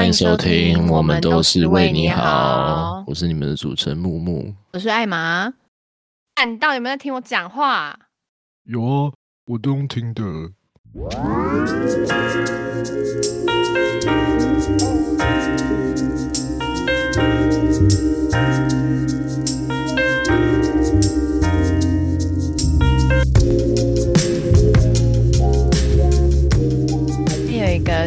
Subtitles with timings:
[0.00, 3.04] 欢迎收听，我们都是为你好好。
[3.06, 4.54] 我是你们的主持人木木。
[4.72, 5.52] 我是艾玛。
[6.36, 7.98] 哎，你到底有没有在听我讲话？
[8.64, 9.12] 有啊，
[9.44, 10.22] 我都用听的。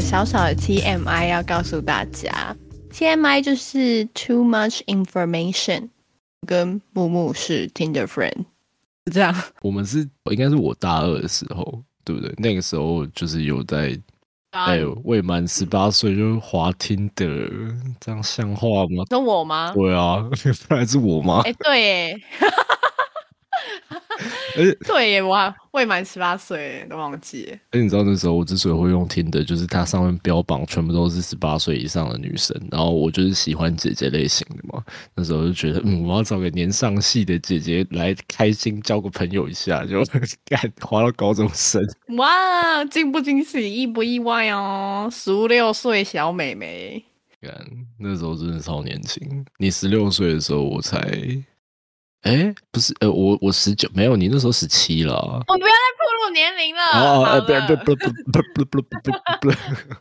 [0.04, 2.56] 小小的 TMI 要告诉大家
[2.92, 5.90] ，TMI 就是 too much information，
[6.46, 8.46] 跟木木是 Tinder friend，
[9.08, 9.34] 是这样。
[9.62, 12.32] 我们是应该是我大二的时候，对不对？
[12.38, 13.98] 那个时候就是有在
[14.52, 17.26] 哎、未满十八岁就滑听的，
[18.00, 19.04] 这样像话吗？
[19.10, 19.72] 说我吗？
[19.74, 20.18] 对啊，
[20.68, 21.42] 不然是我吗？
[21.46, 22.22] 哎、对耶，
[24.58, 27.54] 而且对耶，我还未满十八岁，都忘记了。
[27.72, 34.84] 而且你知道那时候我之所以会用听的，就是它上面标榜全部都是十八岁以上的女生，然后我就是喜欢姐姐类型的嘛。
[35.16, 40.04] 那时候就觉得，嗯，我要找个年上戏的姐姐来开心交个朋友一下，就
[40.46, 41.82] 干滑到高中生。
[42.18, 45.10] 哇，惊不惊喜，意不意外哦？
[45.12, 47.04] 十六岁小美眉，
[47.42, 47.52] 干
[48.00, 49.46] 那时候真的超年轻。
[49.58, 51.00] 你十六岁的时候，我才，
[52.24, 55.40] 哎，不是，呃，我我十九，没有，你那时候十七了啊。
[55.48, 56.82] 我不要再暴露年龄了。
[56.94, 59.56] 哦，不了不不不不不不不不不，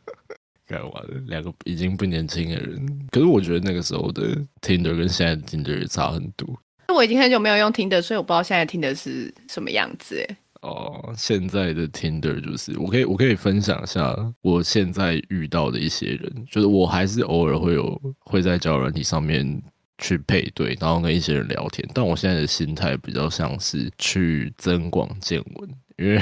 [0.66, 3.08] 干完了，两个已经不年轻的人。
[3.10, 6.48] 可是我觉得那个时候的 Tinder 跟现在的 Tinder 也差很多。
[6.94, 10.24] 我已经很久没有用 Tinder，，所以我不知道现在 Tinder 是什么样子。
[10.28, 19.60] 哎，哦，现在的 Tinder 就是我可以我可以分享一下我现在遇到的一些人，就是我还是偶尔会有会在交友软体上面
[20.02, 26.16] 去配对，然后跟一些人聊天，但我现在的心态比较像是去增广见闻，因为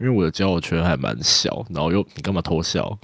[0.00, 2.98] 因为我的交友圈还蛮小，然后又你干嘛偷笑？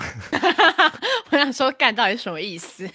[1.30, 2.88] 我想说，干到底什么意思？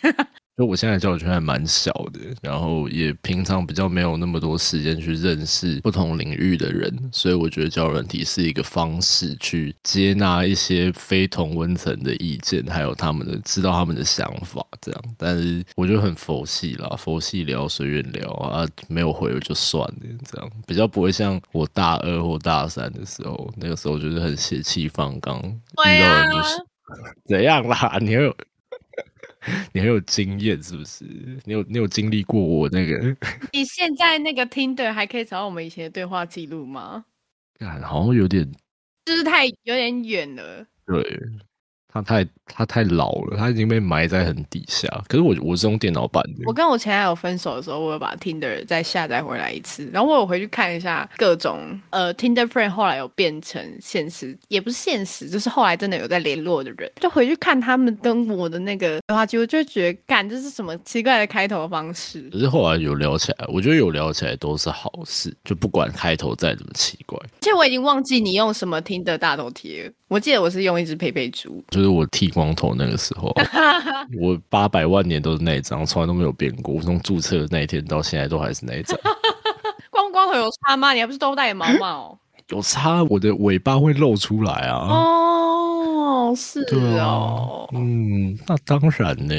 [0.58, 15.04] 就我现在交友圈还蛮小的，然后也平常比较没有那么多时间去认识不同领域的人，所以我觉得交友软体是一个方式去接纳一些非同温层的意见，还有他们的知道他们的想法这样。
[15.18, 19.96] 但是我觉得很佛系啦，佛系聊随便聊啊，没有回我就算了，
[20.30, 26.56] 这样比较不会像我大二或大三的时候，那个时候就是很血气方刚，遇到啊人就是
[27.26, 27.98] 怎样啦？
[28.02, 28.36] 你很有
[29.74, 31.04] 你很有经验是不是？
[31.46, 33.16] 你有你有经历过我那个，
[33.52, 37.06] 你现在那个 Tinder 还可以找到我们以前的对话记录吗？
[37.58, 38.50] 干好像有点
[39.06, 40.66] 就是太有点远了。
[40.86, 41.02] 对，
[41.94, 44.88] 他太他太老了，他已经被埋在很底下。
[45.08, 62.30] 可是我我是用电脑版的，我跟我前男友分手的时候，我有把 Tinder 再下载回来一次，然后我有回去看一下各种呃 Tinder friend 后来有变成现实，也不是现实，就是后来真的有在联络的人，就回去看他们跟我的那个对话记录，就觉得干这是什么奇怪的开头方式。
[62.32, 71.64] 可是后来有聊起来，我觉得有聊起来都是好事，就不管开头再怎么奇怪，而且我已经忘记你用什么 Tinder 大头贴，我记得我是用一只佩佩猪。
[71.70, 73.34] 就是我剃光头那个时候，
[74.20, 76.74] 我八百万年都是那一张，从来都没有变过。
[76.76, 78.98] 我从注册的那一天到现在都还是那一张。
[79.90, 80.94] 光光头有差吗？
[80.94, 82.18] 你还不是都戴毛毛？
[82.50, 84.88] 有差，我的尾巴会露出来啊。
[84.88, 89.34] 哦，是对啊哦，，嗯，那当然呢。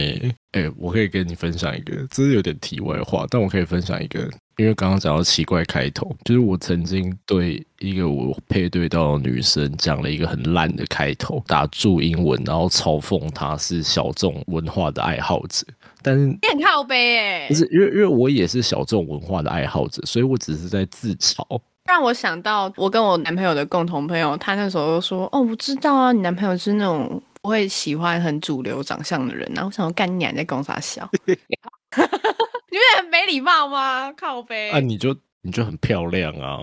[0.53, 15.67] 哎、我可以跟你分享一个，这是有点题外话，但我可以分享一个，因为刚刚讲到奇怪开头，就是我曾经对一个我配对到的女生讲了一个很烂的开头，打注英文，然后嘲讽她是小众文化的爱好者，
[16.03, 21.43] 但是你很靠背哎不，是因为因为我也是小众文化的爱好者，所以我只是在自嘲。
[21.85, 34.13] 让我想到我跟我男朋友的共同朋友，他那时候就说：“哦，我知道啊，你男朋友是那种不会喜欢很主流长相的人。”然后我想说，干你娘你在跟我傻笑，你不觉得很没礼貌吗？
[34.13, 36.59] 靠背，啊，你就你就很漂亮啊！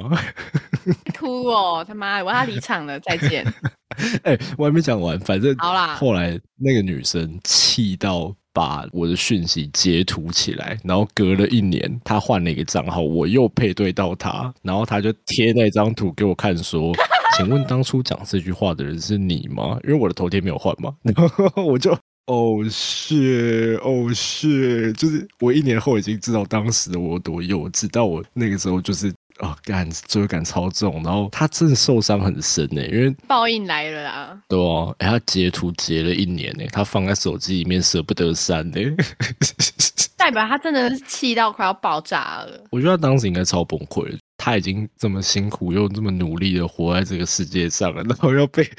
[1.19, 3.45] 哭哦，他妈的，我要离场了，再见。
[4.23, 16.93] 哎、我还没讲完，反正好啦后来那个女生气到把我的讯息截图起来，然后隔了一年，他换了一个账号，我又配对到他，然后他就贴那张图给我看，说
[17.37, 21.15] ：“请问当初讲这句话的人是你吗？”因为我的头贴没有换嘛，然
[21.55, 21.97] 后我就。
[22.25, 34.41] 哦是哦是，就是我一年后已经知道当时的我有多幼稚，但我那个时候就是啊，干罪恶感超重，然后他真的受伤很深呢，因为报应来了啦！
[34.47, 38.77] 对啊，哎、他截图截了一年呢，他放在手机里面舍不得删呢。
[40.17, 42.61] 代表他真的是气到快要爆炸了。
[42.69, 48.69] 我觉得他当时应该超崩溃的，他已经这么辛苦又这么努力的活在这个世界上了，然后要被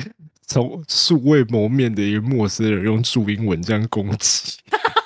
[0.46, 4.58] 从素未谋面的一个陌生人用注英文这样攻击。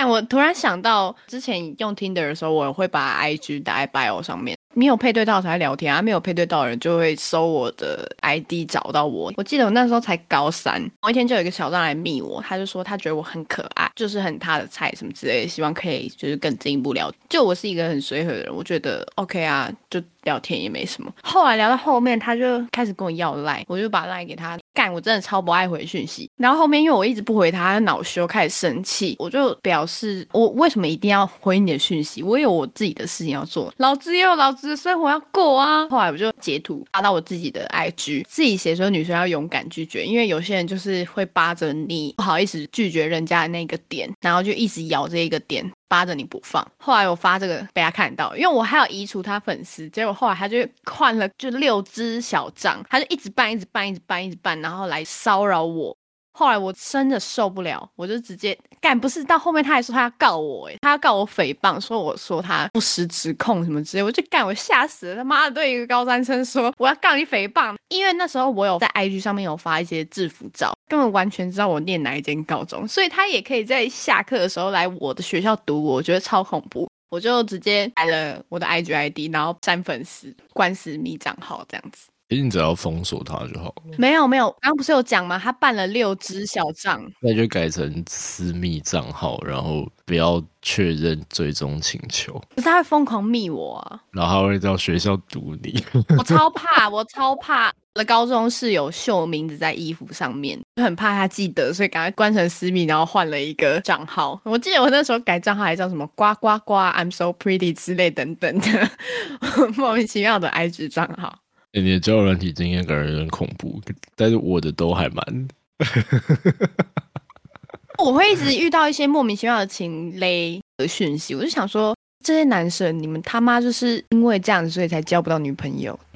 [0.00, 4.56] 但我突然想到，之前用 Tinder 的时候，我会把 IG 打在 bio 上面。
[4.74, 9.32] 没有配对到才聊天啊，没有配对到的人就会搜我的 ID 找到我。
[9.36, 17.12] 我记得我那时候才高三，某一天就有一个小张来密我，他就说他觉得我很可爱，就是很他的菜什么之类的，希望可以就是更进一步聊。
[17.28, 21.12] 就我是一个很随和的人，我觉得 OK 啊，就聊天也没什么。
[21.24, 24.56] 后来聊到后面，他就开始跟我要赖，我就把赖给他。
[24.78, 26.30] 干，我真的超不爱回讯息。
[26.36, 32.22] 然后后面因为我一直不回他，他恼羞开始生气，我就表示我为什么一定要回你的讯息？
[32.22, 35.88] 我有我自己的事情要做，老子也有老子的生活要过啊。
[35.88, 45.68] 后来我就截图发到我自己的 IG，自己写说女生要勇敢拒绝，因为有些人就是会扒着你不好意思拒绝人家的那个点，然后就一直咬这一个点。
[45.88, 55.96] 扒着你不放，后来我发这个被他看到，因为我还有移除他粉丝，结果后来他就换了就六只小账，他就一直办，一直办，一直办，一直办，然后来骚扰我。
[56.38, 82.06] 后来我真的受不了，我就直接干，不是到后面他还说他要告我，诶，他要告我诽谤，说我说他不实指控什么之类，我就干，我吓死了，他妈的对一个高三生说我要告你诽谤，因为那时候我有在 IG 上面有发一些制服照，根本完全知道我念哪一间高中，所以他也可以在下课的时候来我的学校堵我，我觉得超恐怖，我就直接改了我的 IG ID，然后删粉丝、关私密账号这样子。
[82.28, 83.96] 其实你只要封锁他就好了。
[83.96, 85.38] 没有没有，刚刚不是有讲吗？
[85.42, 92.34] 他办了六只小账，那就改成私密账号，然后不要确认追踪请求。
[92.54, 95.82] 可是他会疯狂密我啊，然后他会到学校堵你。
[96.18, 97.72] 我超怕，我超怕。
[97.94, 104.40] 我的高中室友秀名字在衣服上面，就很怕他记得，所以赶快关成私密，然后换了一个账号。
[104.44, 108.90] 我记得我那时候改账号还叫什么“呱呱呱 I'm so pretty” 之类等等的
[109.76, 111.36] 莫名其妙的 IG 账号。
[111.72, 113.80] 你的交友软体经验感觉有点恐怖，
[114.16, 115.48] 但是我的都还蛮。
[117.98, 125.98] 我会一直遇到一些莫名其妙的情勒的讯息，我就想说，这些男生你们他妈就是因为这样子，所以才交不到女朋友。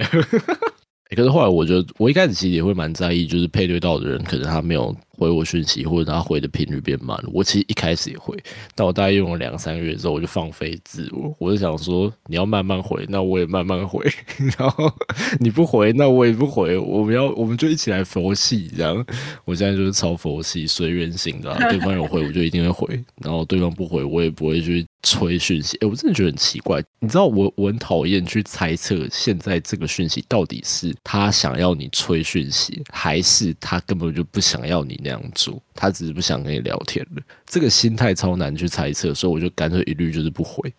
[1.14, 7.24] 可是后来，我觉得我一开始其实也会蛮在意，就是配对到的人，可能他没有回我讯息，或者他回的频率变慢了。
[7.32, 8.36] 我其实一开始也会，
[8.74, 14.04] 但我大概用了两三个月之后，我就放飞自我，我就想说，你要慢慢回，那我也慢慢回，
[14.58, 14.92] 然后
[15.38, 19.04] 你不回，那我也不回，我们要我们就一起来佛系这样。
[19.44, 24.84] 我现在就是超佛系，随缘型的，对方有回我就一定会回，然后对方不回我也不会去。
[25.04, 26.80] 催讯息，哎，我真的觉得很奇怪。
[27.00, 37.22] 你知道，我我很讨厌去猜测现在这个讯息到底是他想要你催讯息，还是他根本就不想要你那样做，他只是不想跟你聊天了。
[37.46, 40.72] 这个心态超难去猜测，所以我就干脆一律就是不回。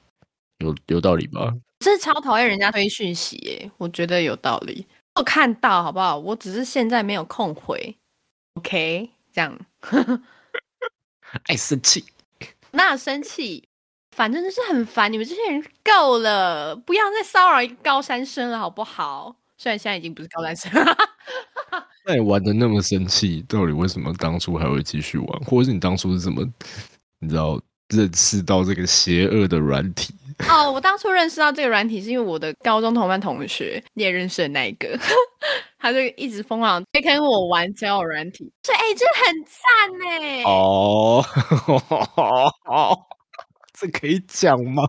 [0.60, 1.54] 有有道理吧？
[1.80, 4.86] 这超讨厌人家推讯息，哎，我觉得有道理。
[5.16, 6.18] 我看到好不好？
[6.18, 7.96] 我只是现在没有空回。
[8.56, 9.60] OK，这样。
[11.48, 12.06] 爱生气？
[12.72, 13.68] 那生气？
[14.16, 19.36] 反正就是很烦，你们这些人够了，不要再骚扰一个高三生了，好不好？
[19.58, 20.72] 虽然现在已经不是高三生，
[22.06, 25.40] 那你玩的那么生气，到底为什么当初还会继续玩？
[25.42, 26.44] 或者是你当初是怎么，
[27.20, 27.60] 你知道
[27.90, 30.14] 认识到这个邪恶的软体？
[30.50, 35.00] 哦，我当初认识到这个软体是因为我的高中同班同学，你也认识的那一个，
[35.80, 40.44] 他就一直疯狂在跟我玩交友软体，所以哎，这很赞呢。
[40.44, 41.24] 哦。
[43.84, 44.84] 这可以讲吗？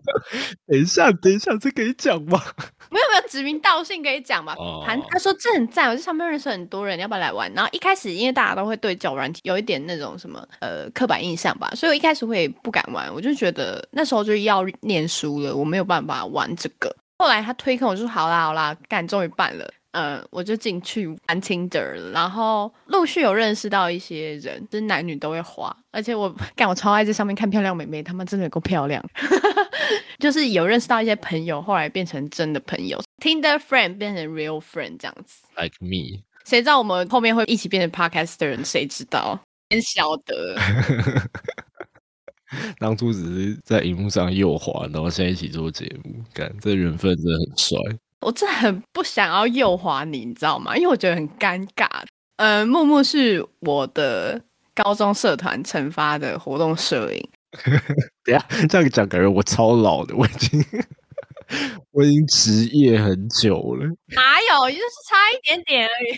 [0.66, 2.40] 等一下，等一下，这可以讲吗？
[2.90, 4.54] 没有没有，指名道姓可以讲吧。
[4.86, 7.52] 他他说这很赞，我在上面认识很多人，要不要来玩？
[7.54, 13.12] 然后一开始因为大家都会对脚软体有一点那种什么呃刻板印象吧，所以我一开始会不敢玩。
[13.12, 16.94] 我就觉得那时候就要念书了，我没有办法玩这个。
[17.18, 19.68] 后来他推坑，我就说好啦好啦，干终于办了。
[19.92, 29.04] 嗯，我就进去玩 Tinder，然后陆续有认识到一些人，就是男女都会滑，而且我干我超爱在上面看漂亮美眉，他们真的够漂亮，
[30.18, 39.38] 就是有认识到一些朋友，后来变成真的朋友，Tinder friend 变成 real friend 这样子，like me，谁知道我们后面会一起变成 podcast 的人，谁知道？
[39.70, 40.56] 先晓得，
[42.78, 47.78] 当初只是在荧幕上右滑，然后现在一起做节目，干这缘分真的很帅。
[48.20, 50.76] 我真的很不想要诱滑你，你知道吗？
[50.76, 51.88] 因为我觉得很尴尬。
[52.36, 54.40] 呃，木木是我的
[54.74, 57.28] 高中社团惩罚的活动摄影。
[58.24, 60.64] 等下这样讲，感觉我超老的，我已经
[61.92, 63.86] 我已经职业很久了。
[64.08, 66.16] 哪有，就是差一点点而已。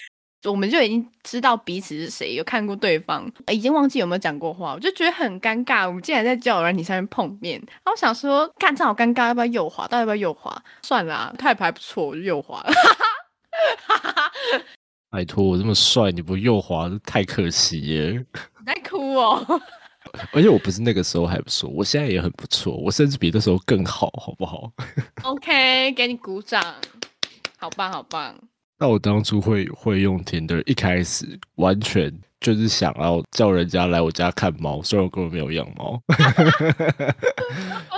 [0.48, 5.84] 我们就已经知道彼此是谁，有看过对方，已经忘记有没有讲过话，我就觉得很尴尬。
[5.86, 9.88] 我们竟然在交友软体上面碰面，然后想说，看这好尴尬，要不要右滑？
[9.88, 10.62] 到底要不要右滑？
[10.82, 12.72] 算了，太牌不错，我就右滑了。
[15.16, 18.26] 拜托，我这么帅，你不右滑太可惜耶。
[18.58, 19.62] 你在哭哦。
[20.30, 24.70] 而且我不是那个时候还不错，我现在也很不错，我甚至比那时候更好，好不好？
[25.24, 26.62] OK，给你鼓掌，
[27.56, 28.38] 好棒好棒。
[28.78, 32.12] 那我当初会会用 Tinder，一开始完全
[32.46, 36.00] 就是想要叫人家来我家看猫，虽然我根本没有养猫。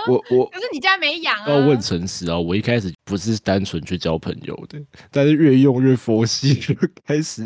[0.07, 1.49] 我我可是你家没养啊？
[1.49, 4.79] 要问诚实啊，我一开始不是单纯去交朋友的，
[5.11, 6.73] 但是越用越佛系，就
[7.05, 7.45] 开始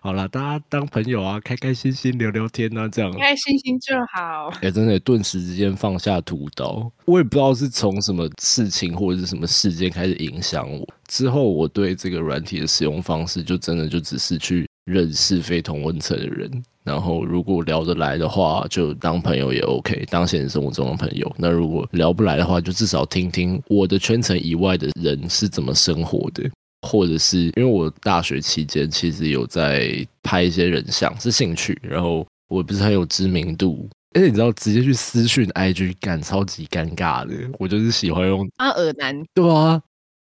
[0.00, 3.12] 好了，大家当朋友啊，开开心心聊聊天啊，这样。
[3.12, 4.52] 开开心心就好。
[4.60, 10.84] 哎、真的顿时之间放下屠刀，我也不知道是从什么事情或者是什么事件开始影响我。
[11.06, 16.50] 之后我对这个软体的使用方式，就真的就只是去认识非同温层的人，
[16.84, 21.30] 然后如果聊得来的话，就当朋友也 OK，当现实生活中的朋友。
[21.36, 26.50] 那如果聊不来的话，就至少听听我的圈层以外的人是怎么生活的。
[26.88, 39.78] 或者是因为我大学期间其实有在拍一些人像，是兴趣，然后我不是很有知名度，而且你知道直接去私讯 IG 干超级尴尬的，我就是喜欢用啊，耳男，对啊，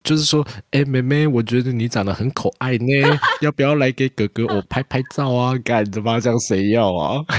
[0.04, 2.86] 就是说，哎、妹妹，我觉得你长得很可爱呢，
[3.42, 5.58] 要不要来给哥哥我拍拍照啊？
[5.60, 7.24] 干的嘛这样谁要啊？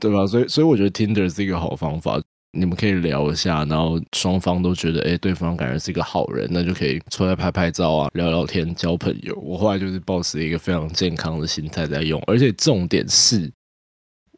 [0.00, 0.26] 对吧？
[0.26, 2.20] 所以，所以我觉得 Tinder 是一个好方法，
[2.52, 9.34] 你们可以聊一下，然后双方都觉得，哎、对方感觉是一个好人，那就可以出来拍拍照啊，聊聊天，交朋友。
[9.36, 13.50] 我后来就是保持一个非常健康的心态在用，而且重点是，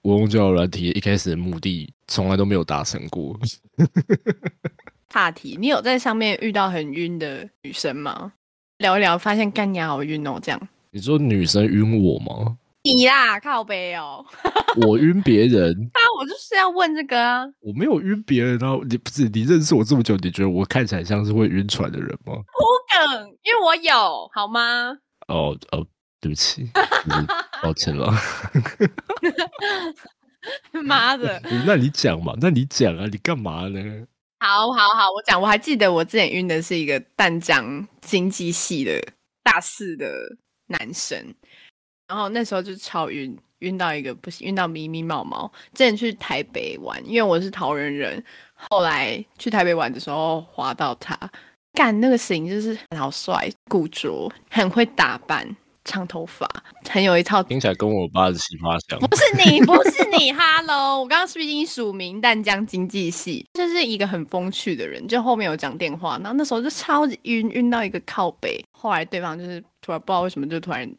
[0.02, 3.36] 我用交友软体一开始的目的从来都没有达成过。
[5.16, 8.34] 岔题，你有在上面遇到很晕的女生吗？
[8.76, 10.68] 聊一聊，发现干娘好晕哦，这样。
[10.90, 12.58] 你说女生晕我吗？
[12.82, 14.22] 你啦，靠背哦。
[14.86, 17.46] 我晕别人， 啊，我就是要问这个啊。
[17.60, 18.78] 我没有晕别人啊！
[18.90, 22.34] 你不是你认识我这么久，你觉得我看起来像是会晕船的人吗？
[22.34, 22.42] 不
[22.92, 24.98] 梗，因为我有，好吗？
[25.28, 25.86] 哦哦，
[26.20, 26.68] 对不起，
[27.62, 28.12] 抱歉了。
[30.84, 32.34] 妈的，那你讲嘛？
[32.38, 33.06] 那你讲啊？
[33.10, 33.80] 你干嘛呢？
[34.38, 39.02] 好好好，我讲，我还记得我之前晕的是一个淡江经济系的
[39.42, 41.18] 大四的男生，
[42.06, 45.50] 然后那时候就超晕，晕到一个不行，晕到迷迷毛毛。
[45.72, 48.22] 之前去台北玩，因为我是桃园人，
[48.54, 51.18] 后来去台北玩的时候滑到他，
[51.72, 55.48] 干那个型就是好帅，古着，很会打扮，
[55.86, 56.46] 长头发，
[56.90, 58.98] 很有一套听起来跟我八十七八像。
[58.98, 61.00] 不是你，不是你， Hello！
[61.00, 63.46] 我刚刚是不是已经署名淡江经济系？
[63.54, 68.62] 就是一个很风趣的人，就后面有讲电话，然后那时候就超级晕，晕到一个靠北。
[68.72, 70.90] 后来对方就是突然不知道为什么就突然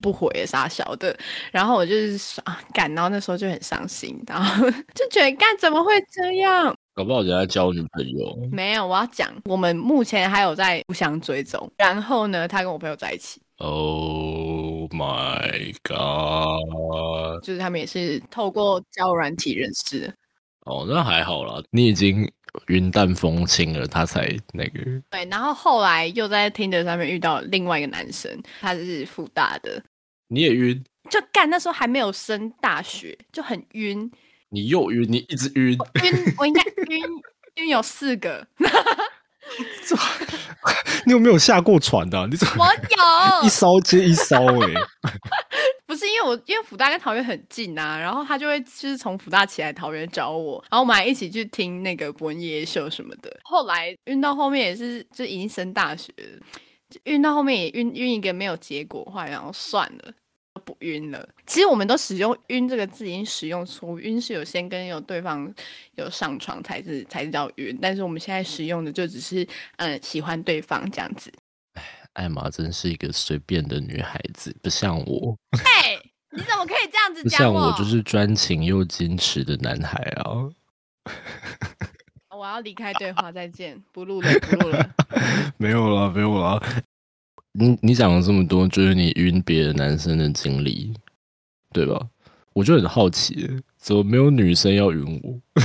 [0.00, 1.16] 不回了，傻小的。
[1.50, 6.74] 然后我就是啊干，然后那时候就很伤心，然后就觉得干怎么会这样？
[6.94, 11.70] 搞不好人家交女朋友，没有，我要讲，我们目前还有在互相追踪。
[11.76, 17.42] 然后呢，他跟我朋友在一起，Oh my god！
[17.42, 20.14] 就是他们也是透过交友软体认识的。
[20.60, 22.30] 哦，那还好啦，你已经
[22.68, 24.80] 云淡风轻了，他才那个。
[25.10, 29.82] 对，然后后来又在 Tinder 上面遇到另外一个男生，他是复大的，
[30.28, 34.10] 你也晕，就干那时候还没有升大学，就很晕，
[34.50, 35.72] 你又晕，你一直晕。
[35.72, 37.02] 晕我应该晕
[37.56, 38.46] 晕有四个，
[41.06, 44.74] 你有没有下过船的啊、你怎么我有一艘接一艘哎、
[45.86, 53.34] 不是因为我因为福大跟桃园很近啊，然后他就会就是从福大起来桃园找我，然后我们还一起去听那个伯恩夜夜秀什么的。
[53.44, 56.38] 后来运到后面也是就已经升大学了，
[56.90, 60.12] 就晕到后面也运运一个没有结果，后来然后算了。
[60.58, 61.28] 不晕了。
[61.46, 63.98] 其实我们都使用“晕”这个字，已经使用错误。
[64.00, 65.52] 晕是有先跟有对方
[65.94, 69.42] 有上床才是才是叫晕，但是我们现在使用的就只是
[69.76, 71.32] 嗯、呃喜欢对方这样子。
[72.14, 75.98] 艾玛真是一个随便的女孩子，不像我，嘿，
[76.36, 80.50] 你怎么可以这样子像我就是专情又矜持的男孩啊。
[82.36, 84.90] 我要离开对话，再见，不录了，不录了。
[85.58, 86.60] 没有了，没有了。
[87.58, 90.92] 你你讲了这么多，就是你晕别的男生的经历，
[91.72, 92.00] 对吧？
[92.52, 95.38] 我就很好奇，怎么没有女生要晕我？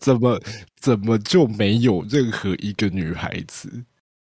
[0.00, 0.40] 怎么
[0.80, 3.70] 怎么就没有任何一个女孩子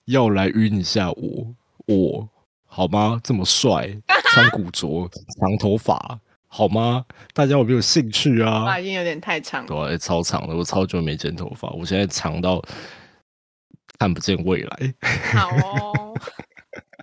[0.06, 1.54] 要来晕一下我？
[1.86, 2.28] 我
[2.64, 3.20] 好吗？
[3.22, 3.96] 这么帅，
[4.32, 5.08] 穿古着，
[5.40, 7.04] 长头发，好吗？
[7.32, 8.64] 大家有没有兴趣啊？
[8.64, 9.68] 话已经有点太长了。
[9.68, 12.62] 对啊、欸超长了，我超久没剪头发，我现在长到
[13.98, 14.94] 看不见未来。
[15.32, 16.14] 好哦，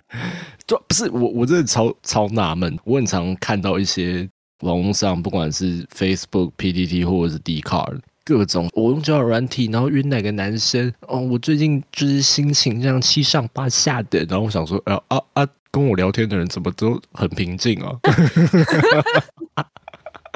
[0.66, 2.78] 就不是我，我真的超超纳闷。
[2.84, 4.28] 我很常看到一些
[4.60, 17.92] 网络上，不管是 Facebook、PTT 或者是 d c a r 各种我用交友软体，然后约哪个男生哦，我最近就是心情这样七上八下的，然后我想说，啊啊啊，跟我聊天的人怎么都很平静啊？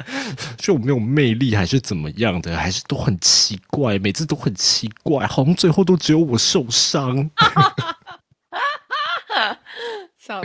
[0.56, 2.56] 就我没有魅力，还是怎么样的？
[2.56, 7.30] 还是都很奇怪，每次都很奇怪，好像最后都只有我受伤。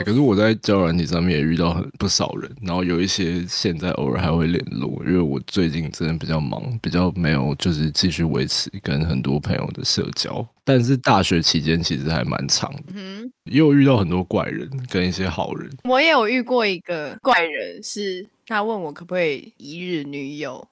[0.05, 10.47] 可是我在交友软体上面也遇到很不少人，然后有一些现在偶尔还会联络，因为我最近真的比较忙，比较没有就是继续维持跟很多朋友的社交。
[10.63, 15.69] 但是大学期间其实还蛮长的，嗯，也有遇到很多怪人跟一些好人。
[15.83, 20.65] 我也有遇过一个怪人，是他问我可不可以一日女友。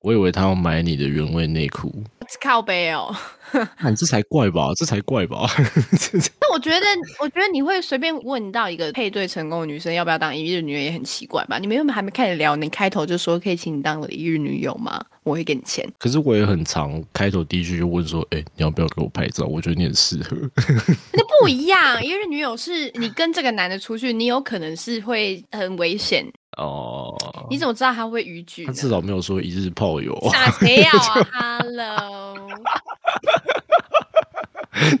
[0.00, 2.04] 我以为他要买你的原味内裤，
[2.40, 3.14] 靠背哦，
[3.88, 5.48] 你这才怪吧，这才怪吧。
[6.40, 6.86] 那我觉得，
[7.20, 11.58] 我觉得你会随便问到一个配对成功的女生要不要当一日女友也很奇怪吧？
[11.58, 15.04] 你们又还没开始聊，你开头就说可以请你当我的一日女友吗？
[15.24, 15.88] 我会给你钱。
[15.98, 19.44] 可是我也很常开头第一句就问说，哎，你要不要给我拍照？
[19.44, 20.36] 我觉得你很适合。
[21.12, 26.26] 那不一样，一日女友是你跟这个男的出去，你有可能是会很危险。
[26.58, 27.16] 哦，
[27.48, 28.66] 你怎么知道他会逾矩？
[28.66, 30.16] 他至少没有说一日炮友。
[30.30, 30.90] 傻谁要
[31.32, 31.58] 啊？
[31.62, 32.36] Hello，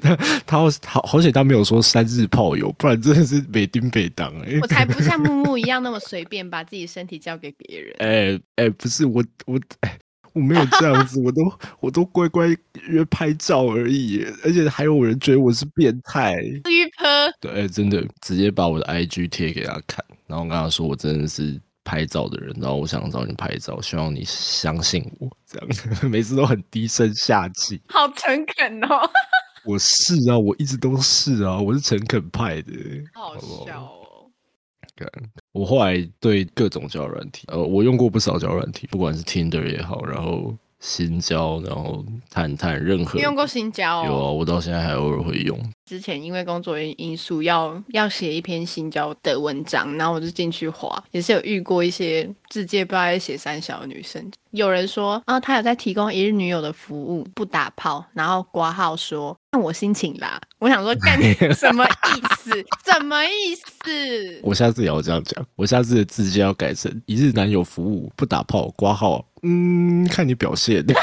[0.00, 0.16] 他
[0.46, 4.58] 他好好险，他没有说三日炮友，不然真的是北丁北当哎。
[4.62, 7.94] 我才不像木木一样那么随便把自己身体交给别人。
[8.00, 9.98] 哎哎，不是我我哎，
[10.32, 12.48] 我没有这样子，我都我都乖乖
[12.88, 16.34] 约拍照而已，而且还有人觉得我是变态。
[16.40, 17.06] 鱼婆，
[17.40, 20.02] 对，真的直接把我的 IG 贴给他看。
[20.26, 25.28] 然后跟他说：“我真的是拍照的人，然后我想找你拍照，希望你相信我。
[25.46, 25.68] 这样
[26.10, 29.08] 每次都很低声下气，好诚恳哦。
[29.64, 32.72] 我是啊，我一直都是啊，我是诚恳派的。
[33.14, 33.98] 好笑哦。
[35.52, 40.56] 我后来对各种交友软体，呃，我用过不少交友软体，不管是 Tinder 也好，然后。
[40.82, 45.56] 新交，然后探探任何你用过新交，有啊，我到现在还偶尔会用。
[45.86, 54.28] 之前因为工作因素要要写一篇新交的文章，然后我就进去划，也是有遇过一些字界不知道在写三小的女生。
[54.50, 60.40] 有人说啊，他有在提供一日女友的服务，不打炮，然后挂号说看我心情啦。
[60.58, 61.16] 我想说 干
[61.54, 62.50] 什么意思？
[62.84, 64.40] 什么意思？
[64.42, 69.24] 我下次也要这样讲，我下次的字界要改成一日男友服务，不打炮，挂号。
[69.42, 70.84] 嗯，看你表现。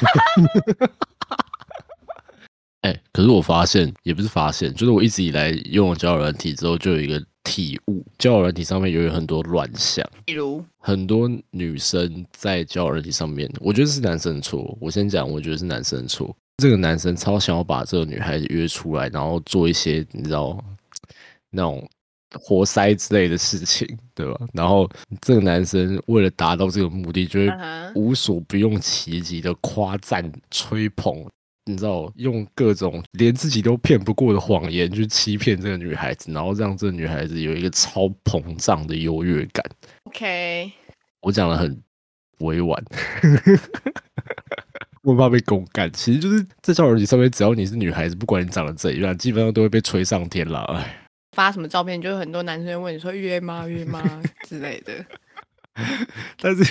[2.82, 10.10] 哎，可是我发现，也不是发现，就是我一直以来用了交友软体之后，就有一个体悟：交友软体上面有很多乱象。
[10.24, 14.78] 比如，很多女生在交友软体上面，我觉得是男生的错。
[14.80, 16.34] 我先讲，我觉得是男生的错。
[16.58, 20.58] 这个男生超想要把这个女孩子约出来，然后做一些你知道
[21.50, 21.86] 那种。
[22.38, 24.40] 活塞之类的事情，对吧？
[24.54, 24.88] 然后
[25.22, 27.52] 这个男生为了达到这个目的，就会
[27.96, 31.26] 无所不用其极的夸赞、吹捧，
[31.66, 39.66] 你知道，用各种连自己都骗不过的谎言去欺骗这个女孩子，然后让这个女孩子有一个超膨胀的优越感。
[40.04, 40.72] OK，
[41.22, 41.82] 我讲的很
[42.40, 42.84] 委婉，
[45.02, 45.92] 我怕被公干。
[45.92, 50.60] 其实就是在交友软件上面，只要你是女孩子，不管你长得怎样，基本上都会被吹上天了。
[50.76, 50.96] 哎。
[51.40, 54.04] 发什么照片，就很多男生问你说约吗约吗
[54.46, 54.94] 之类的。
[56.42, 56.64] 但是，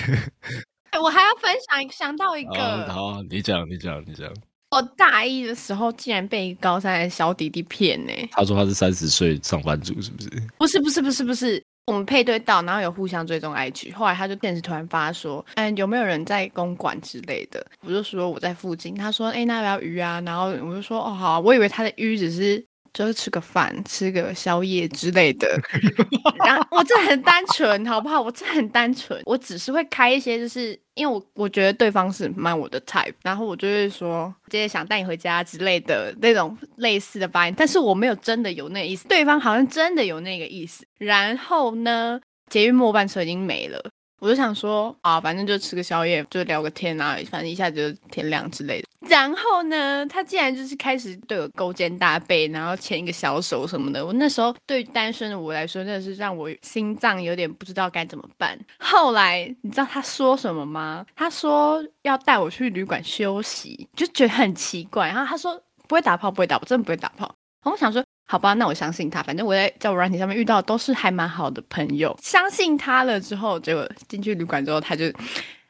[1.01, 4.31] 我还要分享想到一个，好，你讲你讲你讲。
[4.69, 8.13] 我大一的时候竟然被一高三的小弟弟骗呢。
[8.31, 10.29] 他说他是三十岁上班族，是不是？
[10.59, 17.65] 不是不是不是不是，我们配对到，然后有互相追踪 IG，后来他就电视突然发说，嗯，有没有人在公馆之类的？
[17.81, 18.93] 我就说我在附近。
[18.93, 20.21] 他说，哎，那要不要鱼啊？
[20.21, 22.63] 然后我就说，哦好，我以为他的鱼只是。
[22.93, 25.59] 就是吃个饭、吃个宵夜之类的，
[26.45, 28.21] 然后我这很单纯，好不好？
[28.21, 40.85] 我这很单纯，我只是会开一些，就是因为我我觉得对方是蛮我的 type，然后我就会说，今天想带你回家之类的那种类似的发言，但是我没有真的有那个意思，对方好像真的有那个意思。
[40.97, 43.81] 然后呢，捷运末班车已经没了。
[44.19, 48.87] 我就想说啊，反正就吃个宵夜，就聊个天啊，反正一下子就天亮之类的。
[49.07, 54.05] 然后呢，他竟然就是开始对我勾肩搭背，然后牵一个小手什么的。
[54.05, 58.59] 我那时候对单身的我来说，真的是让我心脏有点不知道该怎么办。
[58.77, 61.05] 后来你知道他说什么吗？
[61.15, 65.07] 他说要带我去旅馆休息，就觉得很奇怪。
[65.07, 67.33] 然后他说不会打炮，不会打，我真的不会打炮。
[67.63, 68.03] 我想说。
[68.31, 69.23] 好吧，那我相信他。
[69.23, 75.11] 反正我在交友软体上面遇到都是还蛮好的朋友，相信他了之后，结果进去旅馆之后，他就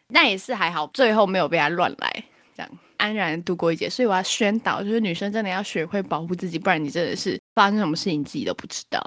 [0.09, 2.23] 那也是还好，最后没有被他乱来，
[2.57, 3.89] 这样安然度过一劫。
[3.89, 9.01] 所以我要宣导，就是女生真的要学会保护自己，不然你真的是发生什么事情自己都不知道。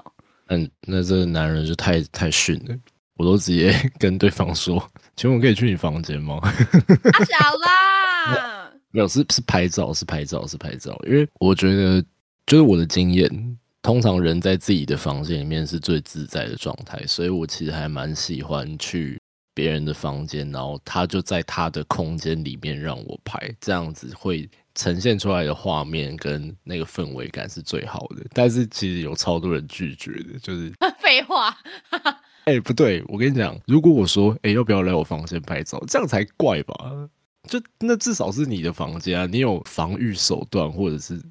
[0.47, 2.75] 嗯，那这个男人就太太逊了，
[3.17, 4.83] 我都直接跟对方说
[5.15, 6.39] ：“请问我可以去你房间吗？”
[7.13, 8.71] 阿小啦。
[8.89, 10.99] 没有是是拍照，是拍照，是拍照。
[11.07, 12.03] 因为我觉得，
[12.45, 19.19] 就是我的经验，通常人在自己的房间里面是最自在的状态，所以我其实还蛮喜欢去
[19.53, 28.25] 别人的房间，然后他就在他的空间里面让我拍，这样子会呈现出来的画面跟那个氛围感是最好的。
[28.33, 31.55] 但是其实有超多人拒绝的，就是 废话，
[32.45, 37.09] 哎、不对，我跟你讲，如果我说，哎、要不要来我房间拍照，这样才怪吧？
[37.47, 41.21] 就那至少是你的房间啊，你有防御手段，或者是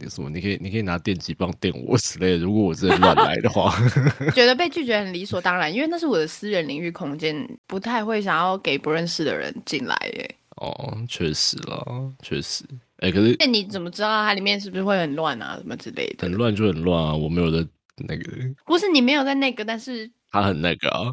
[0.00, 2.38] 那什么，你可以你可以拿电击棒电我之类的。
[2.38, 3.74] 如果我真的乱来的话，
[4.34, 10.34] 觉得被拒绝很理所当然，因为那是我的私人领域空间，不太会想要给不认识的人进来耶。
[10.56, 11.84] 哦，确实啦，
[12.22, 12.64] 确实，
[12.98, 16.32] 哎、可是那你怎么知道它里面是不是会很乱啊，什么之类的很？
[16.32, 18.32] 乱就很乱啊，我没有在那个，
[18.64, 21.12] 不是你没有在那个，但是他很那个啊。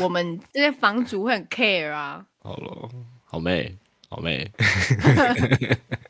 [0.00, 2.24] 我们 这些房主会很 care 啊。
[2.40, 2.88] 好了，
[3.24, 3.76] 好妹，
[4.08, 4.50] 好妹，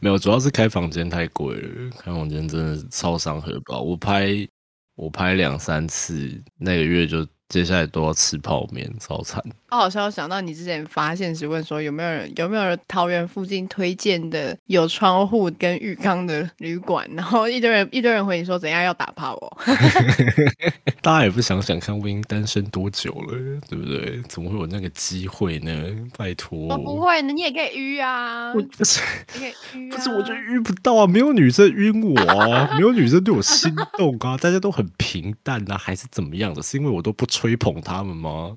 [0.00, 3.82] 没有，主要是开房间太贵了，开房间真的是超伤荷包。
[3.82, 4.48] 我拍
[4.94, 9.42] 我拍两三次，那个月就接下来都要吃泡面，早餐。
[9.70, 19.58] 我好像想到你之前发现时问说有没有人有没有人桃园附近推荐的有窗户跟浴缸的旅馆，然后一堆人一堆人回你说怎样要打炮哦
[21.02, 24.22] 大家也不想想看我已经单身多久了，对不对？
[24.28, 25.72] 怎么会有那个机会呢？
[26.16, 29.00] 拜托，我不会呢，你也可以约啊，我不是
[29.34, 36.62] 你可以约、啊，不是，我就遇不到啊，没有女生晕我啊，没有女生对我心动啊，大家都很平淡啊，还是怎么样的？
[36.62, 38.54] 是因为我都不吹捧他们吗？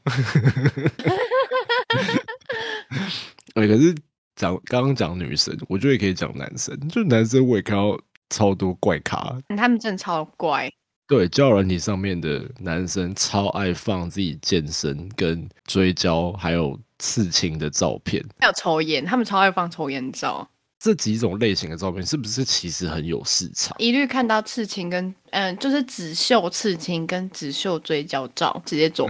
[3.56, 3.96] 对， 可是
[4.36, 7.98] 讲刚刚讲女生，我觉得也可以讲男生，就男生我也看到
[8.30, 10.70] 超多怪咖，嗯他们真的超怪，
[11.08, 20.46] 对，交友软体上面的男生超爱放自己健身、跟追焦还有刺青的照片，还有抽烟，他们超爱放抽烟照，
[20.84, 23.74] 这几种类型的照片是不是其实很有市场？
[23.80, 29.08] 一律看到刺青跟嗯，就是只秀刺青跟只秀追焦照，直接走。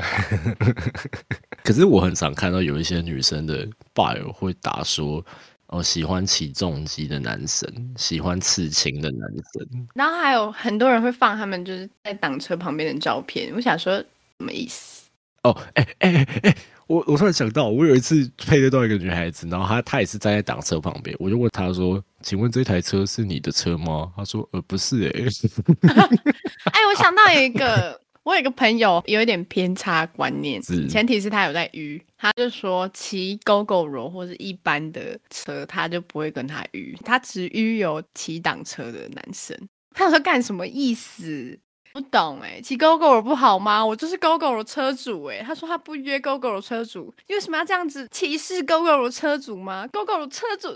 [1.65, 5.25] 可是我很常看到有一些女生的 bio 会打说，
[5.65, 9.87] 哦，喜欢起重机的男生，喜欢刺青的男生。
[9.95, 14.05] 然后还有很多人会放他们就是在挡车旁边的照片，我想说什
[14.37, 15.09] 么意思？
[15.41, 16.55] 哦，哎哎哎哎，
[16.87, 25.09] 我我突然想到，我有一次配对到一个女孩子，然后她她也是站在挡车旁边，我就问她说：“请问这台车是你的车吗？”她说：“呃，不是、欸，
[26.71, 39.57] 哎，我想到有一个，我有一个朋友有一点偏差观念，前提是他有在约，他就说骑 GoGo 罗或是一般的车，他就不会跟他约，他只约有骑挡车的男生。
[39.95, 41.57] 他想说干什么意思？
[41.93, 43.85] 不懂哎、骑 GoGo 不好吗？
[43.85, 50.69] 我就是 GoGo 的车主哎、他说他不约 GoGo 的车主，你为什么要这样子歧视 GoGo 的车主吗？GoGo 的车主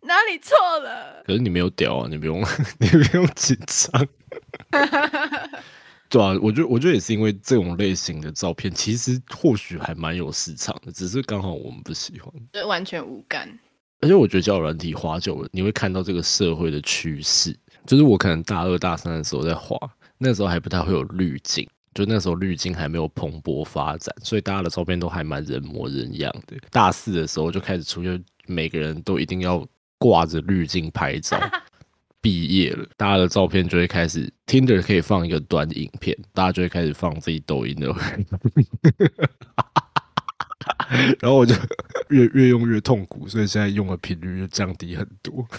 [0.00, 1.22] 哪里错了？
[1.24, 2.44] 可是你没有屌啊，你不用
[2.80, 4.06] 你不用紧张。
[6.10, 12.32] ”对啊，我觉得我觉得也是因为这种类型的照片，其实或许还蛮有市场的，只是刚好我们不喜欢。
[12.52, 13.48] 就完全无感。
[14.00, 17.56] 而且我觉得交友软体滑久了，你会看到这个社会的趋势。
[17.86, 19.78] 就是我可能大二大三的时候在滑，
[20.18, 26.56] 那时候还不太会有滤镜，就那时候滤镜还没有蓬勃发展，所以大家的照片都还蛮人模人样的。
[26.70, 29.66] 大四的时候就开始出现，每个人都一定要
[29.98, 31.38] 挂着滤镜拍照。
[32.20, 37.88] 毕业了，大家的照片就会开始，Tinder 可以放一个短影片，大家就会开始放自己抖音的，
[41.20, 41.54] 然后我就
[42.08, 45.46] 越越用越痛苦，所以现在用的频率就降低很多。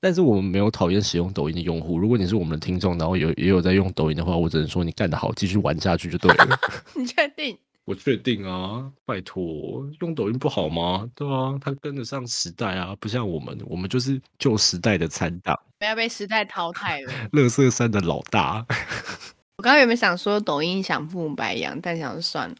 [0.00, 6.58] 但是我们没有讨厌使用抖音的用户，如果你是我们的听众，然后有也有在用抖音的话，我只能说你干得好，继续玩下去就对了。
[6.94, 7.58] 你确定？
[7.84, 11.08] 我确定啊，拜托，用抖音不好吗？
[11.14, 17.12] 对啊，它跟得上时代啊，不像我们，我们就是旧时代的残党，不要被时代淘汰了。
[17.32, 18.64] 乐色山的老大。
[19.56, 22.56] 我刚刚原本想说抖音想父母白养，但想说算了。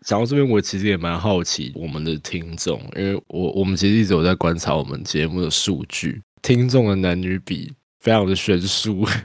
[0.00, 9.06] 讲到这边，我其实也蛮好奇我们的听众，因为我我们其实一直有在观察我们节目的数据，听众的男女比非常的悬殊。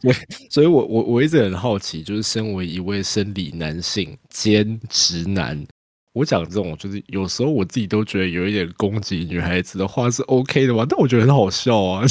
[0.00, 0.14] 对，
[0.48, 5.66] 所以我我我一直很好奇，就是身为一位生理男性兼直男，
[6.12, 12.04] 我讲这种就是有时候我自己都觉得有一点攻击女孩子的话是 OK 的嘛，但我觉得很好笑啊。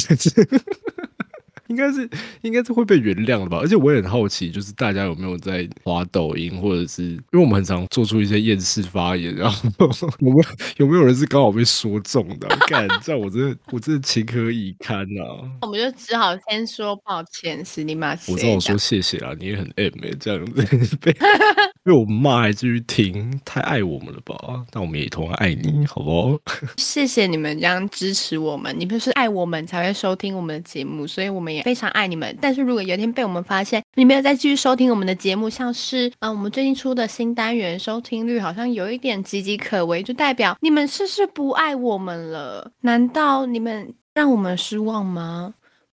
[1.70, 2.08] 应该是
[2.42, 3.58] 应该是会被原谅的吧。
[3.58, 9.70] 而且我也很好奇，就是大家有没有在滑抖音，或者是因为我们很常做出一些厌世发言，然后
[10.18, 10.44] 有没有
[10.78, 12.48] 有没有人是刚好被说中的？
[12.68, 15.22] 干，这样我真的我真的情何以堪呐！
[15.62, 18.10] 我们就只好先说抱歉，是你妈。
[18.26, 21.12] 我只好说谢谢啦，你也很 M 哎，这样子被
[21.84, 24.64] 被我骂还继续听，太爱我们了吧？
[24.72, 26.38] 那我们也同样爱你，好不好？
[26.76, 32.36] 谢谢你们这样支持我们，你们是爱我们才会收听我们的节目，所以我们也非常爱你们。
[32.40, 42.70] 但是如果有一天被我们发现你没有再继续收听我们的节目，像是呃，我们最近出的新单元收听率好像有一点岌岌可危，就代表你们是不是不爱我们了？
[42.80, 45.54] 难道你们让我们失望吗？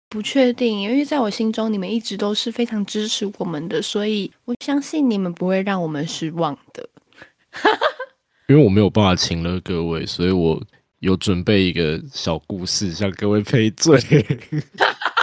[0.10, 6.90] 不确定，因为在我心中你们一直都是非常支持我们的，所以我相信你们不会让我们失望的。
[8.50, 10.62] 因为我没有办法请了各位，所以我
[11.00, 13.98] 有准备一个小故事向各位赔罪。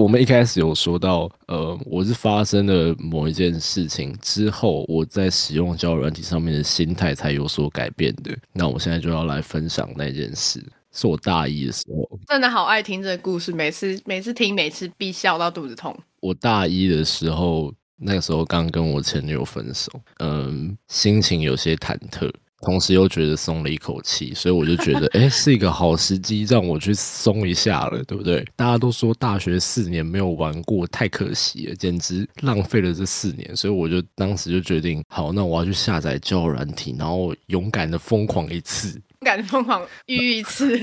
[0.00, 8.34] 我们一开始有说到，呃，我是发生了某一件事情之后，我在使用交友软体上面的心态才有所改变的。
[8.52, 15.94] 那我现在就要来分享那件事，是我大一的时候，真的好爱听这个故事，每次每次听，每次必笑到肚子痛。
[16.20, 17.72] 我大一的时候。
[18.02, 28.46] 那个时候刚跟我前女友分手，嗯，心情有些忐忑，同时又觉得松了一口气，所以我就觉得， 哎，是一个好时机让我去松一下了，对不对？
[28.54, 40.78] 大家都说大学四年没有玩过，太可惜了，简直浪费了这四年，所以我就当时就决定，好，那我要去下载交友软体，然后勇敢的疯狂一次，勇敢的疯狂遇一次，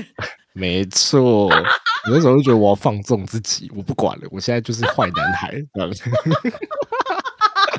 [0.52, 5.90] 没错，我那时候就觉得我要放纵自己，我不管了，我现在就是坏男孩，这样。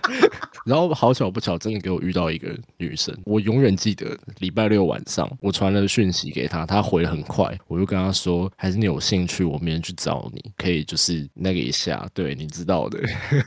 [0.65, 13.00] 然后好巧不巧，真的给我遇到一个女生，我永远记得礼拜六晚上，我传了讯息给她，她回很快，我就跟她说，还是你有兴趣，我明天去找你，可以就是那个一下，对，你知道的，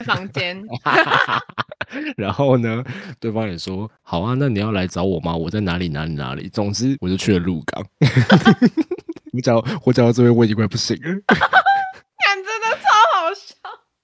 [0.05, 0.63] 房间。
[2.17, 2.83] 然后呢，
[3.21, 5.37] 对方也说好啊，那你要来找我吗？
[5.37, 6.49] 我在哪里哪里哪里？
[6.49, 7.85] 总之，我就去了鹿港。
[9.33, 11.23] 我讲我讲到这边，我已经快不行了。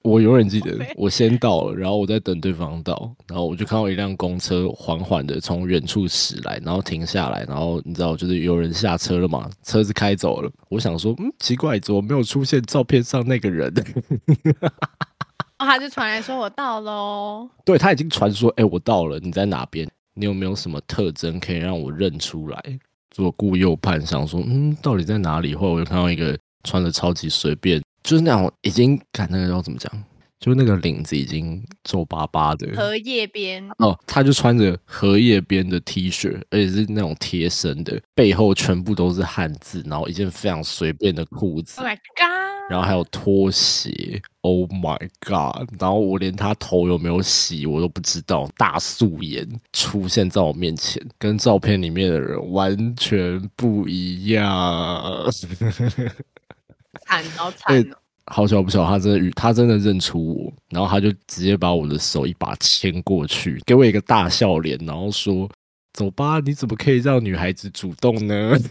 [0.02, 10.50] 我永远记得， 我先到了，然后我在等对方到，然后我就看到一辆公车缓缓的从远处驶来，然后停下来，然后你知道，就是有人下车了嘛，车子开走了。
[10.68, 13.72] 我想说，嗯，奇怪，怎么没有出现照片上那个人？
[15.58, 17.50] 哦，他就传来说我到喽。
[17.66, 19.86] 对他已经传说，哎，我到了，你在哪边？
[20.14, 22.62] 你有没有什么特征可以让我认出来？
[23.10, 25.54] 左顾右盼，想说，嗯，到底在哪里？
[25.54, 27.82] 后来我就看到一个穿的超级随便。
[28.02, 29.92] 就是那种已经看那个要怎么讲，
[30.40, 32.68] 就是那个领子已经皱巴巴的。
[32.76, 33.68] 荷叶边。
[33.78, 55.24] 哦，他就穿着荷叶边的 T 恤，而且是那种贴身的，背后全部都是汉字，然后一件非常随便的裤子，Oh my God，然后还有拖鞋，Oh my God，然后我连他头有没有洗我都不知道，大素颜出现在我面前，跟照片里面的人完全不一样。
[57.06, 57.96] 惨，好惨哦！
[58.30, 65.48] 好巧不巧，他真的，他真的认出我，然后他就直接把我的手一把牵过去，给我一个大笑脸，然后说
[65.94, 68.54] ：“走吧，你怎么可以让女孩子主动呢？”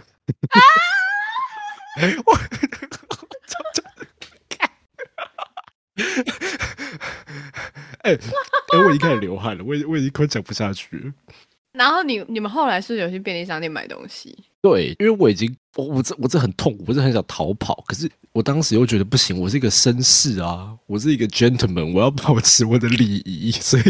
[2.25, 2.33] 我，
[8.03, 8.17] 哎哎，
[8.77, 11.11] 我已经开始流汗了，我我已经快讲不下去了。
[11.77, 14.35] 然后你你们后来是有去便利商店买东西？
[14.61, 23.83] 对，因为我已经我我这我这很痛苦，我是很想逃跑，可是我当时又觉得不行，我是一个绅士啊，我是一个 gentleman，我要保持我的礼仪，所以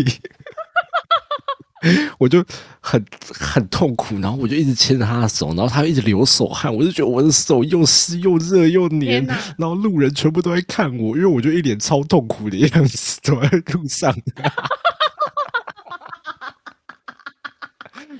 [2.17, 2.43] 我就
[2.81, 9.25] 很很痛苦，然后我就一直牵着他的手，然后他一直流手汗，我就觉得我的手又湿又热又黏，
[9.57, 14.13] 然后路人全部都在看我，因为我就一脸超痛苦的样子走在路上。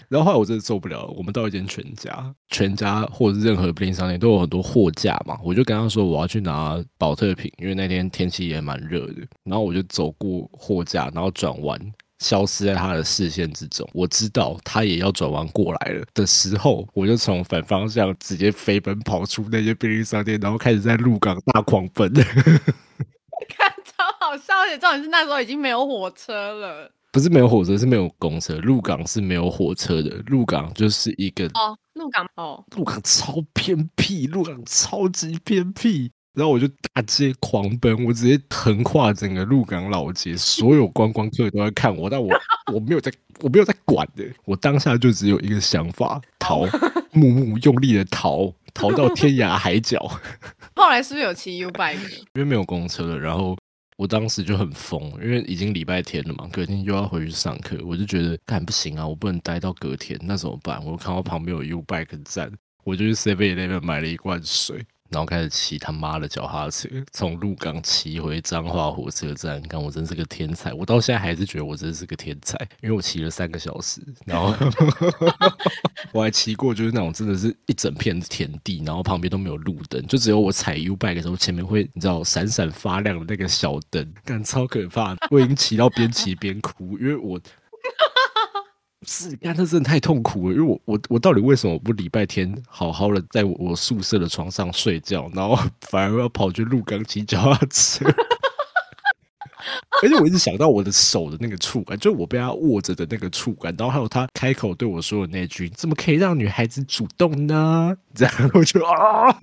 [0.10, 9.16] 然后后来我真的受不了，我们到一间全家，全家或者是任何便利商店都有很多货架嘛，我就跟他说我要去拿保特瓶，因为那天天气也蛮热的。
[9.44, 11.80] 然后我就走过货架，然后转弯，
[12.20, 13.86] 消失在他的视线之中。
[13.94, 22.14] 我知道他也要转弯过来了的时候，我就从反方向直接飞奔跑出那间便利商店，然后开始在鹿港大狂奔。
[23.50, 26.92] 看超好笑，而且重点是那时候已经没有火车了。
[27.18, 28.56] 不是没有火车，是没有公车。
[28.60, 36.12] 鹿港是没有火车的，鹿港就是一个哦，鹿港哦，鹿港超偏僻，鹿港超级偏僻。
[36.36, 42.30] 然后我就大街狂奔，我直接横跨整个鹿港老街，所有观光客都在看我，但我
[42.72, 44.24] 我没有在，我没有在管的。
[44.46, 46.68] 我当下就只有一个想法：逃，
[47.12, 48.54] 木木用力的逃。
[48.76, 50.00] 逃到天涯海角。
[50.78, 51.98] 后来是不是有骑 U bike？
[52.36, 53.58] 因为没有公车了，然后
[53.98, 60.84] 我当时就很疯，因为已经礼拜天了嘛，隔天又要回去上课，我就觉得干不行啊，我不能待到隔天，那怎么办？
[60.86, 62.52] 我看到旁边有 U bike 站，
[62.84, 64.86] 我就去 Seven Eleven 买了一罐水。
[65.10, 69.62] 然后开始骑他妈的脚踏车，从鹿港骑回彰化火车站。
[69.64, 74.54] 看我真是个天才，我到现在还是觉得我真是个天才，因为我骑了三个小时，然后
[76.12, 85.16] 我还骑过就是那种真的是一整片田地，然后旁边都没有路灯，就只有我踩 U bike 的时候前面会你知道闪闪发亮的那个小灯，干超可怕。
[85.30, 87.40] 我已经骑到边骑边哭，因为我。
[89.10, 98.06] 是，干那真的太痛苦了，因为我我我到底为什么不礼拜天好好的在我宿舍的床上睡觉，然后反而要跑去鹿港骑脚踏车？
[100.02, 109.36] 而且我一直想到我的手的那个触感，就是我被他握着的那个触感，然后还有他开口对我说的那句：“怎么可以让女孩子主动呢？”这样我就啊啊！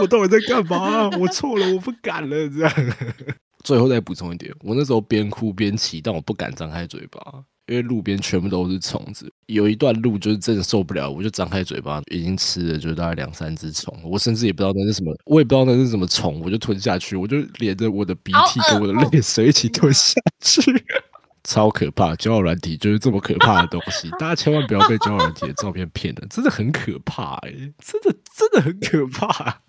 [0.00, 1.10] 我到底在干嘛？
[1.18, 2.48] 我错了，我不敢了。
[2.48, 2.72] 这样，
[3.62, 7.20] 最后再补充一点，我那时候边哭边骑，但我不敢张开嘴巴。
[7.70, 20.60] 因为路边全部都是虫子，有一段路就是真的受不了，我就张开嘴巴，已经吃了就大概两三只虫，我甚至也不知道那是什么，我也不知道那是什么虫，我就吞下去，我就连着我的鼻涕跟我的泪水一起吞下去，
[21.44, 22.16] 超可怕！
[22.16, 29.60] 交友软体就是这么可怕的东西，大家千万不要被交友软体的照片骗了，真的很可怕哎，真的真的很可怕，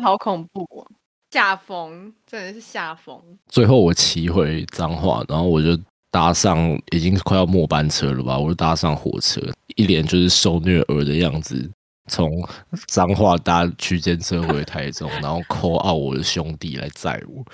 [0.00, 0.88] 好恐怖哦！
[1.30, 3.22] 下风真的是下风。
[3.46, 5.78] 最后我骑回脏话，然后我就。
[6.10, 8.38] 搭上已经快要末班车了吧？
[8.38, 9.40] 我就搭上火车，
[9.76, 11.70] 一脸就是受虐儿的样子，
[12.08, 12.46] 从
[12.88, 17.44] 彰化搭区间车回台中， 然后 call out 我的兄弟来载我。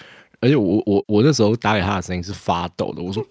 [0.40, 3.24] 而且我我我那时候打给他的声音是发抖的，我说：“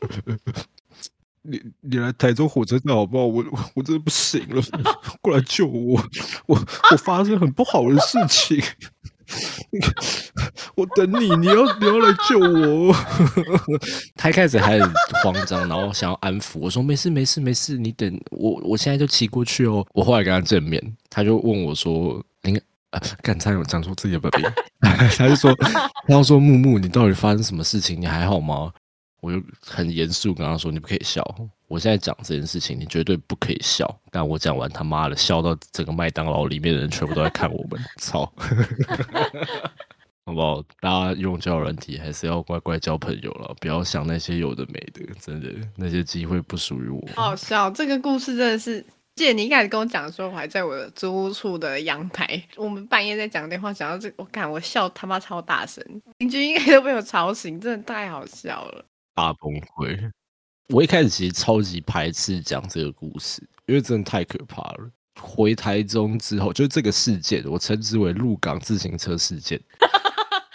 [1.44, 3.26] 你你来台中火车站好不好？
[3.26, 4.62] 我我真的不行了，
[5.22, 6.04] 过来救我！
[6.48, 6.60] 我
[6.92, 8.62] 我发生很不好的事情。”
[10.76, 12.96] 我等你，你要你要来救我。
[14.16, 22.60] 他一开始还很慌张，然后想要安抚我说：“没事没事没事，你等我，我现在就骑过去哦。”我后来跟他正面，他就问我说：“您
[23.22, 24.50] 刚才有讲出自己的本名？”
[25.18, 28.00] 他就说：“他要说木木，你到底发生什么事情？
[28.00, 28.72] 你还好吗？”
[29.26, 31.24] 我就很严肃跟他说：“你不可以笑。
[31.68, 34.00] 我现在讲这件事情，你绝对不可以笑。
[34.12, 38.32] 但我讲完，他妈的笑到整个麦当劳里面的人全部都在看我们，操！
[40.28, 40.62] 好不好？
[40.80, 45.02] 大家用交友软体还是要乖乖交朋友了，不要想那些有的没的。
[45.20, 47.02] 真的，那些机会不属于我。
[47.16, 48.86] 好笑，这个故事真的是。
[49.16, 52.44] 记得你一开始跟我讲的时候，我还在我的租屋处的阳台。
[52.58, 55.82] 我们半夜在讲电话，讲到这，我看我笑他妈超大声，
[56.18, 58.84] 邻居应该都被我吵醒，真的太好笑了。
[59.16, 60.12] 大崩溃！
[60.70, 64.92] 我一开始其实超级排斥讲这个故事，因为真的太可怕了。
[65.20, 69.60] 回台中之后，就是这个事件，我称之为鹿港自行车事件。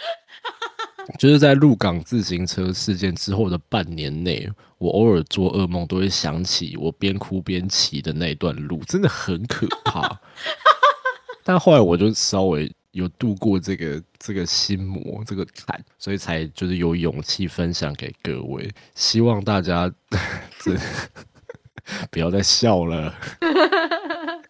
[1.17, 4.47] 就是在鹿港自行车事件之后的半年内，
[4.77, 10.19] 我偶尔做噩梦都会想起我边哭边骑的那段路，真的很可怕。
[11.43, 12.71] 但后来我就稍微。
[12.91, 18.69] 有度过这个这个心魔这个坎，所以才就是有勇气分享给各位。
[18.95, 19.91] 希望大家
[20.59, 20.77] 这
[22.09, 23.13] 不要再笑了。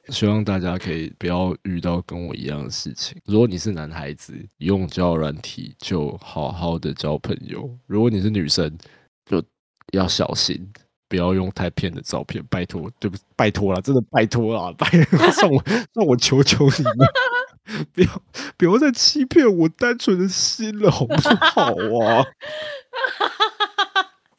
[0.10, 3.16] 希望大家可以不要遇到跟我一样的事情。
[3.26, 8.78] 如果你是男孩子，用交软体就好好的交朋友；如果你是女生，
[9.26, 9.42] 就
[9.94, 10.70] 要小心，
[11.08, 12.44] 不要用太骗的照片。
[12.50, 13.18] 拜托，对不？
[13.38, 14.86] 拜托了，真的拜托了，拜
[15.32, 17.08] 算 我算我求求你们。
[17.94, 18.22] 不要
[18.58, 21.72] 不要再欺骗我单纯的心了，好不好
[22.04, 22.26] 啊？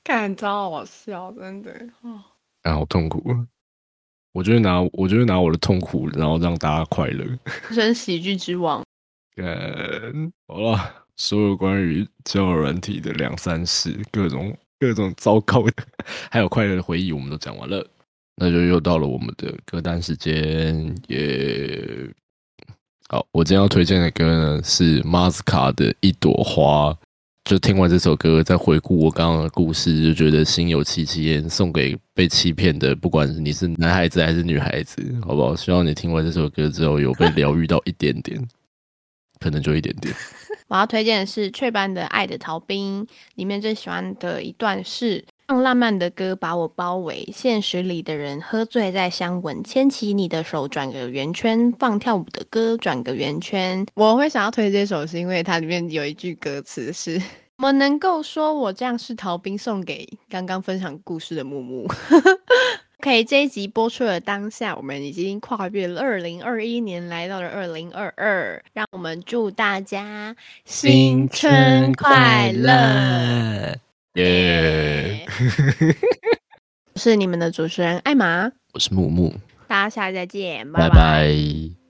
[0.04, 1.70] 看超好笑，真的
[2.02, 2.20] 哦，
[2.62, 3.22] 啊，好痛苦。
[4.32, 7.24] 我觉得拿，我觉得拿我的痛苦，然后让大家快乐，
[7.74, 8.82] 真喜剧之王。
[9.36, 15.72] 嗯，好了，所有关于交友软体的两三事，各种各种糟糕的，
[16.30, 17.86] 还有快乐的回忆，我们都讲完了。
[18.36, 22.12] 那就又到了我们的歌单时间，也。
[23.12, 26.96] 好，我今天要推荐的歌呢是马斯卡的一朵花。
[27.44, 31.46] 就听完这首歌，再回顾我刚刚的故事，就觉得心有戚戚焉。
[31.46, 34.96] 送给被欺骗的，不管你是男孩子还是女孩子，
[35.26, 35.54] 好不好？
[35.54, 38.42] 希望你听完这首歌之后，有被疗愈到一点点，
[39.38, 40.14] 可能就一点点。
[40.68, 45.22] 我要推荐的是雀斑的《爱的逃兵》，里面最喜欢的一段是。
[45.48, 53.86] 用浪漫的歌把我包围，现实里的人喝醉在相吻，牵起你的手转个圆圈，放跳舞的歌转个圆圈。
[53.94, 57.20] 我会想要推这首，是因为它里面有一句歌词是：
[57.58, 61.86] 我能够说我这样是逃兵，送给刚刚分享故事的木木。
[63.00, 68.62] OK，这一集播出的当下，我们已经跨越了二零二一年，来到了二零二二。
[68.72, 70.34] 让我们祝大家
[70.64, 73.76] 新春快乐！
[74.14, 75.26] 耶！
[76.94, 79.32] 我 是你们的主持人艾玛，我是木木，
[79.66, 80.94] 大家下次再见，拜拜。
[80.94, 81.81] 拜。